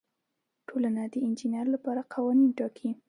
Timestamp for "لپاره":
1.75-2.01